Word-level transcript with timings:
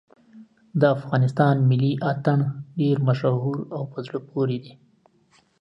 د 0.79 0.81
افغانستان 0.97 1.55
ملي 1.69 1.93
اتڼ 2.11 2.37
ډېر 2.79 2.97
مشهور 3.07 3.57
او 3.75 3.81
په 3.91 3.97
زړه 4.05 4.19
پورې 4.29 4.57
دی. 4.63 4.73